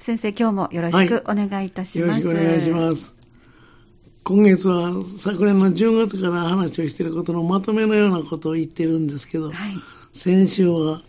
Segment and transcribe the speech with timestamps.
[0.00, 2.20] 先生、今日もよろしくお願いいたします。
[2.20, 3.14] よろしくお願いします。
[4.24, 9.74] 今月は昨年の10月から話をしていることのまとめのようなことを言ってるんですけど、はい。
[10.14, 11.02] 先週は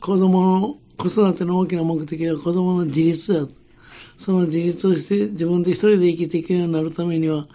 [0.00, 3.46] 子供の子育ての大きな目的は子供の自立だ。
[4.16, 7.46] その自立をして自分で一人で生きていけるようになるためには、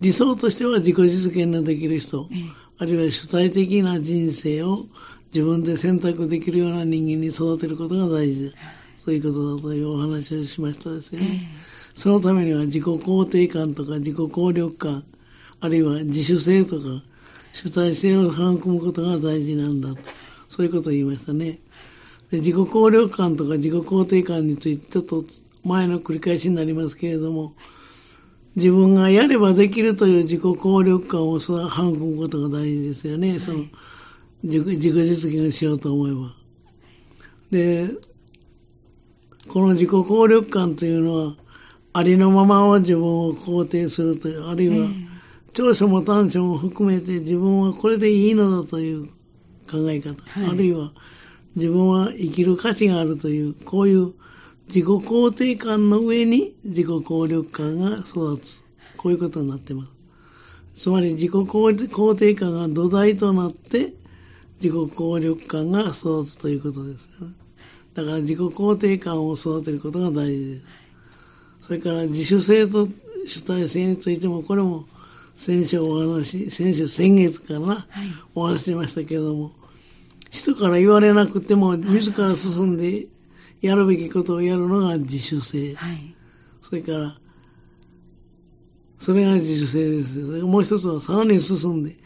[0.00, 4.86] 理想としては自己実現のできる人、ええあるいは主体的な人生を
[5.34, 8.56] 自分で選択できるような人間に育てることが大事だ。
[9.08, 11.48] そういうことだというお話をしましたですよね。
[11.94, 15.02] そのためには自己肯定感とか自己効力感、
[15.60, 17.02] あるいは自主性とか
[17.52, 19.98] 主体性を育むことが大事なんだと。
[20.50, 21.58] そういうことを言いましたね。
[22.30, 25.24] で自己効力感とか自己肯定感についてちょっと
[25.64, 27.54] 前の繰り返しになりますけれども、
[28.56, 33.38] 自分がやればできるという自己効力感を育むことが大事ですよね。
[33.38, 33.64] その
[34.42, 36.34] 自己自己実現をしようと思えば。
[37.50, 37.90] で、
[39.48, 41.36] この自己効力感というのは、
[41.92, 44.88] ありのままを自分を肯定するという、あるいは、
[45.52, 49.06] 長所も短所も含めて自分はこれでいいのだという
[49.70, 50.92] 考え方、はいあるいは
[51.56, 54.12] 自分は生きる価値があるという、こういう
[54.68, 58.64] 自己肯定感の上に自己効力感が育つ。
[58.98, 59.92] こういうことになっています。
[60.74, 63.94] つまり自己肯定感が土台となって
[64.60, 67.34] 自己効力感が育つということですよね。
[67.98, 70.66] だから自己肯定感を育てることが大事です。
[71.62, 72.86] それから自主性と
[73.26, 74.86] 主体性についても、これも
[75.34, 77.86] 先週お話、先週、先月からな、はい。
[78.36, 79.50] お話ししましたけれども、
[80.30, 83.08] 人から言われなくても、自ら進んで
[83.62, 85.74] やるべきことをやるのが自主性。
[85.74, 86.14] はい。
[86.60, 87.18] それから、
[89.00, 90.18] それが自主性です。
[90.20, 91.96] もう一つはさらに進んで、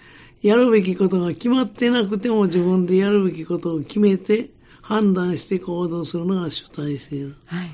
[0.40, 4.48] やるべきことが決まってなくても自分でやるべきことを決めて
[4.82, 7.34] 判断して行動するのが主体性だ。
[7.46, 7.70] はい。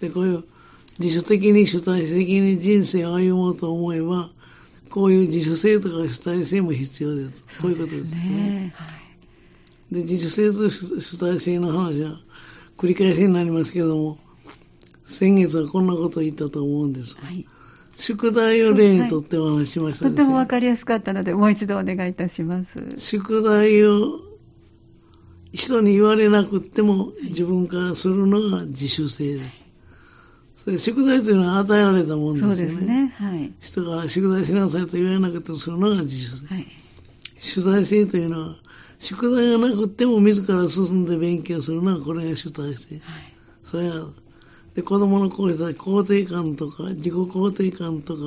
[0.00, 0.44] で、こういう
[0.98, 4.30] 自主的に主体的に人生を歩もうと思えば、
[4.90, 7.44] こういう自主性とか主体性も必要です。
[7.62, 8.22] こういうことですね。
[8.22, 8.74] ね。
[8.76, 8.86] は
[9.92, 9.94] い。
[9.94, 12.18] で、自主性と主主体性の話は
[12.76, 14.18] 繰り返しになりますけども、
[15.06, 17.16] 先月はこんなことを言ったと思うんです。
[17.18, 17.46] はい。
[17.96, 22.78] 宿題を例にとってお話ししましたとてですねもわかりやすかったので、もう一度お願いいたします。
[22.98, 24.27] 宿題を
[25.52, 29.68] 人に言われなくっても自分からするのが自主性です。
[30.64, 32.74] それ宿題というのは与えられたもんですそうよね。
[32.74, 33.14] ですね。
[33.16, 33.52] はい。
[33.60, 36.46] 人から宿題しなさいと言われなくてもするのが自主性。
[36.54, 36.66] はい。
[37.40, 38.56] 主体性というのは、
[38.98, 42.96] 宿題がなくっても自ら進んで勉強するのがこれが主体性。
[42.96, 43.02] はい。
[43.62, 44.08] それは、
[44.74, 48.20] で、子供のこうした肯定感とか、自己肯定感とか、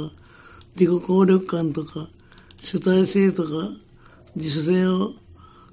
[0.75, 2.07] 自己効力感とか、
[2.61, 3.49] 主体性とか、
[4.35, 5.13] 自主性を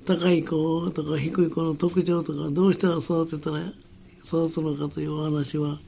[0.09, 3.59] 高い子とか低い子の特徴とか、どうしたら育てたら
[4.25, 5.79] 育つのかというお話は、はい。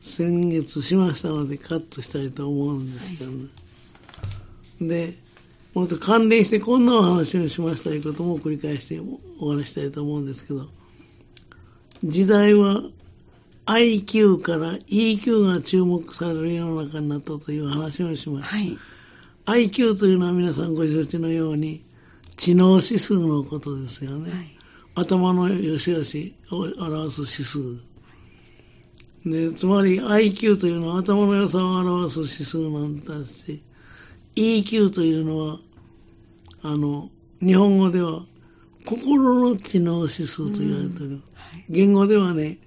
[0.00, 3.46] 先月しましたのでカットしたいと思うんですけどね。
[4.80, 5.14] で、
[5.74, 9.00] もっと関連してこんなお話をしましたということも繰り返して
[9.40, 10.66] お話したいと思うんですけど、
[12.02, 12.82] 時代は
[13.66, 18.42] IQ から EQ が注目される世の中になったという話をします。
[18.44, 18.76] はい。
[19.46, 21.82] IQ というのは皆さんご承知のように
[22.44, 24.30] 知能指数のことですよね。
[24.30, 24.56] はい。
[24.96, 27.80] 頭の良し悪しを表す指数。
[29.24, 33.62] で、つまり IQ というのは頭の良さを表す指数なんだし、
[34.36, 35.58] EQ というのは、
[36.60, 37.08] あの、
[37.40, 38.26] 日本語では
[38.84, 41.22] 心の知能指数と言われている。
[41.32, 41.64] はい。
[41.70, 42.58] 言語ではね、はい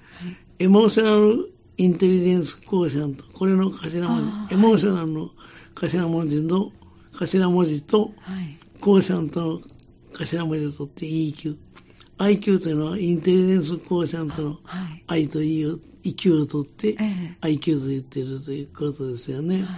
[0.57, 5.29] エモーショナルインテリジェンスコーシャント、これの頭文字、エモーショナルの
[5.75, 6.71] 頭文字の
[7.13, 8.57] 頭文字と、はい。
[8.81, 9.59] コーシャントの
[10.13, 11.57] 頭文字を取って EQ。
[12.17, 15.03] IQ というのはインテリジェンスコーシャントのはい。
[15.07, 19.63] I と E を、EQ を取ってええ IQ と言っているということですよね。
[19.63, 19.77] は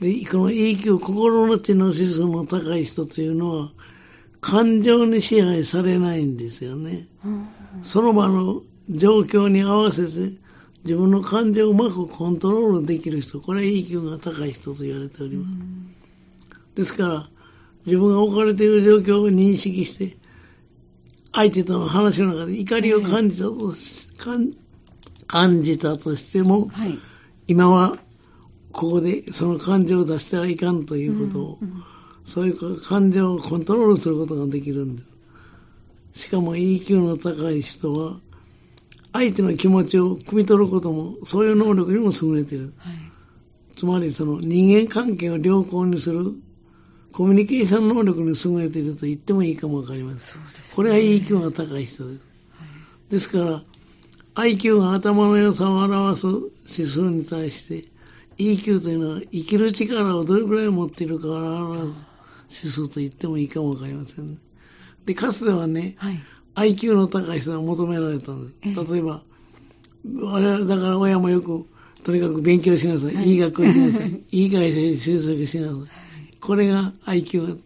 [0.00, 0.22] い。
[0.22, 3.72] で、この EQ、心の知能指数の高い人というのは、
[4.40, 7.06] 感情に支配されないんですよね。
[7.24, 7.48] うん
[7.82, 10.36] その場の状況に合わせて
[10.84, 16.01] 自分の感情をうまくコントロールできる人、これは EQ が高い人と言われております。
[16.74, 17.28] ですから、
[17.84, 20.16] 自分が置かれている状況を認識して、
[21.32, 23.74] 相手との話の中で怒りを感じたと
[25.26, 26.98] 感じたとしても、はい。
[27.48, 27.98] 今は
[28.70, 31.84] ここでその感情を出してはいかんということを、うんうん
[32.24, 35.02] そういう感情をコントロールすることができるんで
[36.12, 36.20] す。
[36.24, 38.20] しかも EQ の高い人は、
[39.12, 42.74] 相手の気持ちを汲み取ることも、そういう能力にも優れている。
[42.78, 42.94] はい。
[43.76, 46.34] つまりその人間関係を良好にする
[47.12, 50.20] コミュニケーション能力に優れていると言ってもいいかもわかりません。
[50.20, 50.74] そうです、ね。
[50.74, 52.00] これは EQ が高い人です。
[52.04, 52.18] はい。
[53.10, 53.62] ですから、
[54.34, 56.26] IQ が頭の良さを表す
[56.80, 57.84] 指数に対して、
[58.38, 61.32] EQ というのは生きる力をどれくらい持っているかを
[61.72, 61.92] 表
[62.48, 64.38] す指数と言ってもいいかもわかりませんね。
[65.04, 66.20] で、かつてはね、はい、
[66.54, 68.92] IQ の高い人が求められたんです。
[68.92, 69.22] 例えば、
[70.04, 71.66] 我々、だから親もよく、
[72.04, 74.24] とにかく勉強しなさい、いい学校行きなさい。
[74.30, 76.01] いい会社に就職しなさい。
[76.42, 77.60] これが IQ。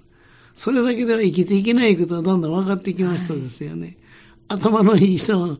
[0.54, 3.96] それだけでは生きていけないことはだんだん分かってきましたですよね。
[4.48, 5.58] はい、頭のいい人は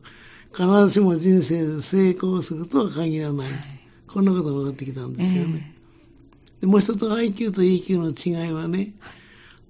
[0.53, 3.49] 必ずしも人生で成功するとは限らない。
[4.07, 5.73] こんなことが分かってきたんですよね。
[6.55, 8.93] えー、でもう一つ IQ と EQ の違いはね、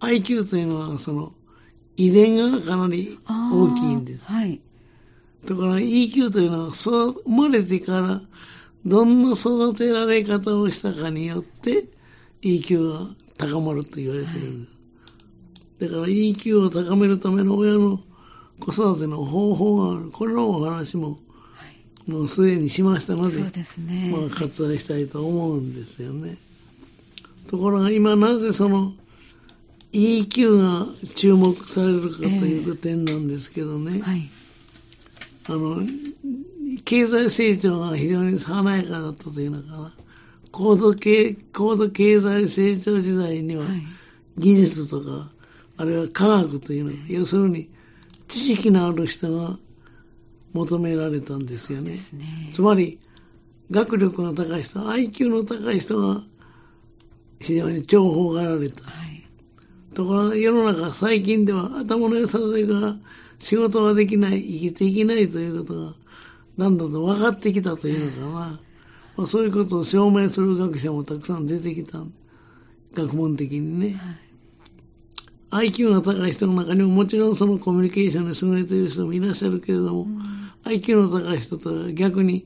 [0.02, 1.34] IQ というのはその
[1.96, 4.26] 遺伝がかなり大きいんです。
[4.26, 4.60] はい。
[5.46, 8.22] だから EQ というのは生まれてから
[8.86, 11.86] どんな育てられ方をしたかによって
[12.42, 14.78] EQ が高まると言われてるんです。
[15.82, 18.00] はい、だから EQ を高めるための親の
[18.60, 20.12] 子育ての方法がある。
[20.12, 21.20] これのお話も、
[22.08, 26.38] もうすでにしましたので、そうですね、まあ割愛したいと思うんですよね。
[27.48, 28.94] ところが今なぜその
[29.94, 30.86] EQ が
[31.16, 34.30] 注目されるかという点なんですけどね、えーはい、
[35.50, 35.82] あの、
[36.84, 39.94] 経済成長が非常に華やかだったというのかな。
[40.52, 43.66] 高度経高度経済成長時代には、
[44.38, 45.32] 技術とか、
[45.78, 47.70] あるいは科学というのは、要するに
[48.28, 49.58] 知識のある人が
[50.54, 51.92] 求められたんですよね。
[52.14, 53.00] ねつまり、
[53.70, 56.24] 学力が高い人、IQ の高い人が
[57.40, 58.84] 非常に重宝がられた。
[58.84, 59.28] はい、
[59.94, 62.98] ところが世の中最近では頭の良さでが
[63.40, 65.96] 仕事ができない、生きていけないということが
[66.58, 68.60] だんだんと分かってきたというのかな。
[69.18, 72.00] まあ、そういうことを証明する学者もたくさん出てきた。
[72.94, 73.96] 学問的にね。
[73.96, 74.28] はい
[75.50, 80.20] IQ が高い人の中にももちろんそのコミュニケーションに優れている人もいらっしゃるけれども、うん、
[80.66, 82.46] IQ の高い人とは逆に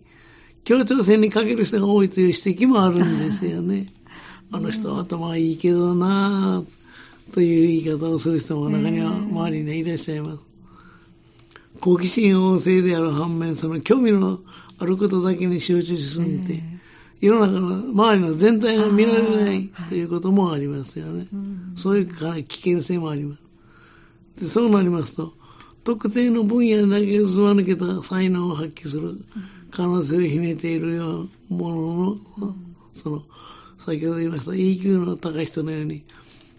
[0.63, 3.87] 協調性に欠ける人が多いという指摘もあるんですよね。
[4.53, 10.39] あの人は頭いいけどなぁ、という言い方をする人も中には周りにいらっしゃいます。
[11.79, 14.39] 好奇心旺盛である反面、その興味の
[14.81, 16.63] あることだけに集中しすぎて、
[17.21, 21.27] 世の中の周りの全体が見られないということもありますよね。
[21.75, 23.41] そういう危険性もあります。
[24.41, 25.33] でそうなりますと、
[25.83, 29.19] 特定の分野だけずば抜けた才能を発揮する
[29.69, 32.17] 可能性を秘めているようなものの、
[32.95, 33.23] その、
[33.77, 36.03] 先ほど言いました EQ の高い人のように、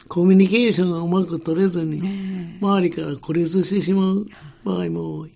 [0.07, 4.29] コミュニケーションがうまく取れずに、周りから孤立してしまう
[4.65, 5.33] 場合も多い。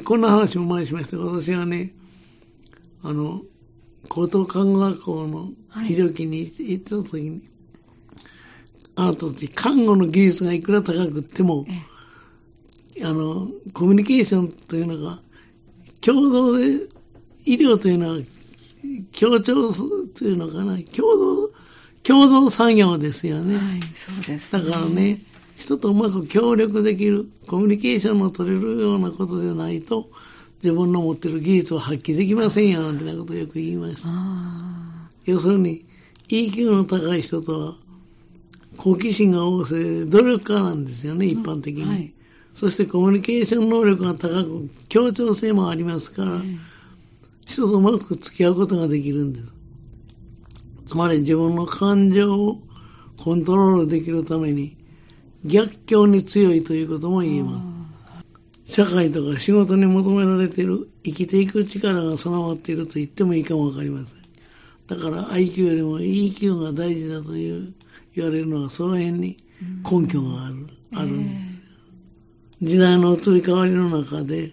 [0.00, 1.18] でこんな話も前にしました。
[1.18, 1.92] 私はね、
[3.02, 3.42] あの、
[4.08, 5.50] 高等看護学校の
[5.84, 7.40] 非常勤に行った時に、はい、
[8.96, 11.66] あなたたち看護の技術がいくら高くっても、
[13.02, 15.20] あの、コミュニケーションというのが、
[16.00, 16.88] 共同で、
[17.44, 18.18] 医療というのは、
[19.12, 21.50] 協調というのかな、共同、
[22.02, 23.56] 共同作業ですよね。
[23.56, 25.20] はい、そうです、ね、だからね、
[25.60, 30.08] 人とうまく協力できる、コミュニケーションの取れるようなことでないと、
[30.62, 34.06] 自分の持ってる技術を発揮できませんよ、なんてなことをよく言います。
[35.26, 35.84] 要するに、
[36.28, 37.76] EQ の高い人とは、
[38.78, 41.84] 好奇心が旺盛で努力家なんですよね、一般的に。
[41.84, 42.14] はい、
[42.54, 46.40] そしてコミュニケーション能力が高く、協調性もありますから、
[47.44, 49.52] 人とうまく付き合うことができるんです。
[50.86, 52.62] つまり自分の感情を
[53.22, 54.79] コントロールできるために、
[55.44, 57.60] 逆境に強いということも言えま
[58.66, 58.74] す。
[58.74, 64.20] 社会とか仕事に求められている生きていく力が備わっていると言ってもいいかもわかりません。
[64.86, 67.74] だから IQ よりも EQ が大事だという
[68.14, 69.42] 言われるのはその辺に
[69.90, 71.40] 根拠がある、あるんで
[72.60, 72.66] す。
[72.66, 74.52] 時代の移り変わりの中で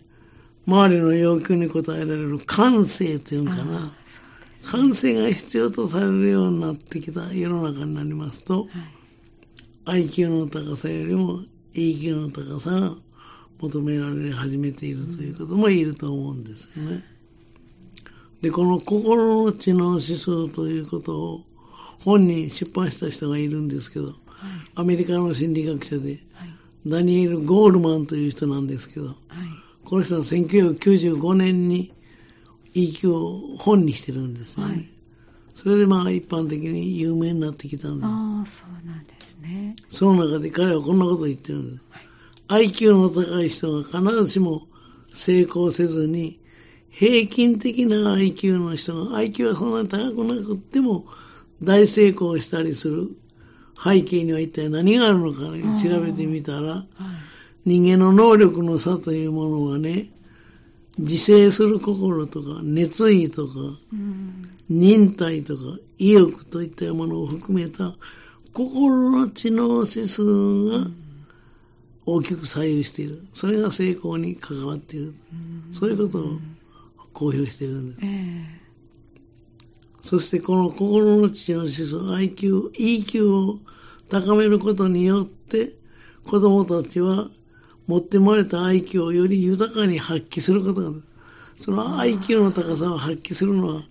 [0.66, 3.92] 周りの要求に応えられる感性というのかな。
[4.64, 8.97] 感性が必要とされるようになってきた世の中になりますと、はい
[9.88, 12.96] IQ の高さよりも EQ の高さが
[13.60, 17.04] 求められ始めているということも言えると思うんですよね。
[18.42, 21.42] で、この心の知能指数ということを
[22.04, 24.16] 本に出版した人がいるんですけど、はい、
[24.76, 26.20] アメリカの心理学者で、はい、
[26.86, 29.16] ダニエル・ゴールマンという人なんですけど、はい、
[29.86, 31.94] この人は1995年に
[32.76, 34.92] EQ を本にしてるんですよね。
[35.58, 38.06] それでまあ一般的に有名になってきたんです。
[38.06, 39.76] ああ、そうなんですね。
[39.90, 41.84] その中で彼はこんなことを言ってるんです。
[42.48, 44.68] はい、IQ の高い人が必ずしも
[45.16, 46.40] 成功せずに、
[46.92, 51.08] 平均的な IQ の人が、IQ はそんなに高くなくっても
[51.64, 53.10] 大成功したりする
[53.84, 55.40] 背景には一体何があるのか、
[55.82, 56.86] 調べてみたら、はい、
[57.66, 60.12] 人間の能力の差というものはね、
[61.00, 63.54] 自制する心とか、熱意とか、
[63.92, 64.27] うん
[64.70, 65.64] 忍耐とか、
[65.98, 67.96] 意欲といったものを含めた、
[68.54, 70.24] 心の知能指数
[70.66, 70.88] が
[72.06, 73.26] 大きく左右している。
[73.34, 75.14] それが成功に関わっている。
[75.72, 76.40] そういうことを
[77.14, 78.00] 公表しているんです。
[78.04, 78.68] え
[80.02, 83.60] そしてこの心の知の指数、IQ、EQ を
[84.10, 85.74] 高めることによって、
[86.26, 87.30] 子供たちは
[87.88, 91.04] 持って生まれた IQ をより豊かに発揮することができる。
[91.58, 93.84] その IQ の高さを発揮するのは、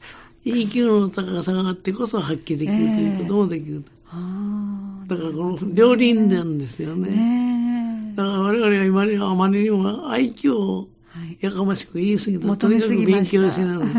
[0.46, 3.84] EQ の高さがあってこそ発揮できるということもできる。
[4.08, 7.10] ああだからこの両輪なんですよね。
[7.10, 12.42] ねえだから我々は今にあまりにも IQ をはいやかましく言い過ぎた。
[12.42, 13.90] と求めにかく勉強しながら、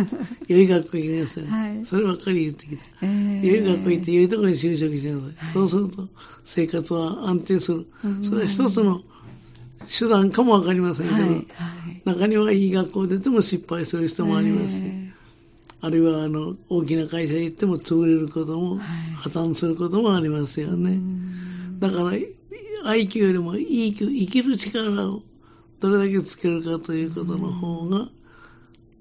[0.48, 1.46] 良い学校行きなさい。
[1.46, 2.84] はいそればっかり言ってきた。
[3.02, 5.22] え良い学校行って良いところに就職しなさい。
[5.36, 6.08] はいそうすると
[6.46, 8.24] 生活は安定するうん。
[8.24, 9.02] それは一つの
[9.88, 11.48] 手段かもわかりませんけど、はいはい
[12.06, 15.07] 中にはいい学校出ても失敗する人もありますし、え
[15.80, 20.92] あるいはあの大きな会社へ行っても潰れることも、はい破綻することもありますよえね。
[20.92, 22.12] うんだから
[22.86, 25.22] IQ よりも EQ、生きる力を
[25.80, 28.10] どれだけつけるかということの方が、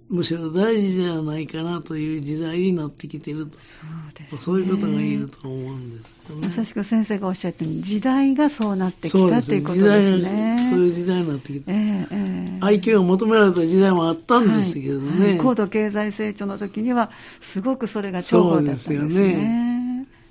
[0.08, 3.58] むしろ大事ではないかなという時代になってきていると。
[3.58, 3.66] そ
[4.08, 6.46] うですねそういうことが言えると思うんですよね。
[6.46, 10.70] まさしく先生がおっしゃったように時代がそうなってきたということですが、ね。
[10.70, 11.64] そういう時代になってきて。
[11.72, 15.10] ええええ IQ が求められた時代もあったんですけどね。
[15.10, 17.10] はいはい高度経済成長の時には、
[17.40, 18.98] すごくそれが重宝だったんですね。
[18.98, 19.76] そうですよね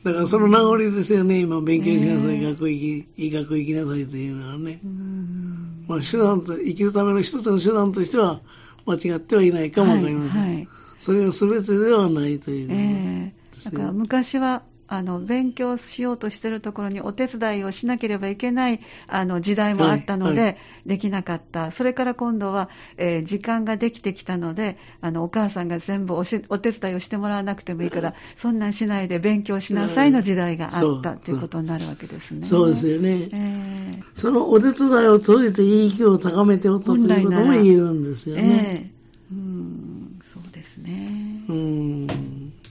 [0.05, 4.87] だからその名残ですよね、今勉強しなさい、ええ学校行き、いい学校行きなさいというのはねう。
[4.87, 8.39] んまあ手段と、生きるための一つの手段としては
[8.85, 10.41] 間違ってはいないかもわかりません。
[10.41, 10.67] はいはい。
[10.99, 13.69] それが全てではないという、ええ。
[13.69, 32.45] だから昔はあの勉強しようとしているところにお手伝いをしなければいけないあの時代もあったので、はいはできなかった、それから今度は、えー時間ができてきたのであのお母さんが全部おしお手伝いをしてもらわなくてもいいから、そんなんしないで勉強しなさいの時代があったということになるわけですね。
[32.45, 33.29] そうですよね。
[33.33, 38.47] えそのお手伝いを通じて EQ を高めておったということも言えるんですよえね。
[38.47, 38.95] ええ
[39.31, 41.43] うんそうですね。
[41.49, 42.07] うん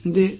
[0.05, 0.37] で、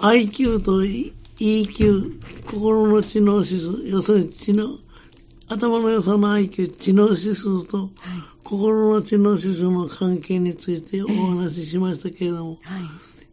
[0.00, 4.78] IQ と EQ、心の知能指数、要するに知能、
[5.46, 7.90] 頭の良さの IQ、知能指数とはい。
[8.42, 12.82] 心の知能指数の関係についてお話ししましたけれども、はい。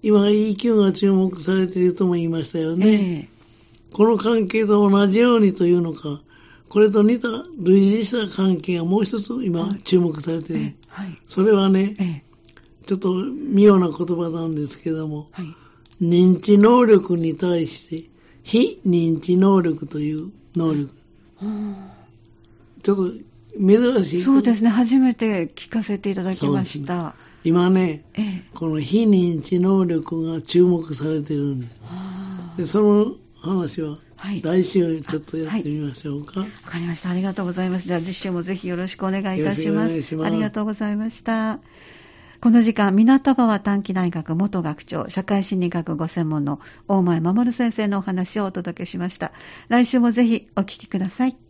[0.03, 2.87] 今 EQ が注目されているとも言いましたよね。
[2.87, 3.29] ええ。
[3.93, 6.21] この関係と同じようにというのか、
[6.69, 10.61] これと似た類似した関係がもう一つ今注目されている。
[10.61, 10.75] ええ。
[10.89, 11.17] はい。
[11.25, 12.23] それはね、ええ。
[12.85, 15.45] ちょっと妙な言葉なんですけども、はい
[16.01, 18.09] 認知能力に対して、
[18.43, 20.93] 非認知能力という能力。
[22.83, 23.11] ちょっと
[23.59, 24.21] 珍しい。
[24.21, 27.15] そうですね、初めて聞かせていただきました。
[27.43, 31.81] 今ね、ええこの非認知能力が注目されてるんです。
[31.83, 34.41] はあで、その話ははい。
[34.41, 36.43] わ来週ちょっとやってみましょうか。
[36.65, 37.11] かりました。
[37.11, 37.87] ありがとうございます。
[37.87, 41.59] では、次週もぜひよろしくお願いいたしますありがとうございました。
[42.39, 49.31] この時間、港川短期大学元学長、社会心理学ご専門の大前守先生のお話をお届けしました。
[49.69, 51.46] 来週もぜひお聞きください。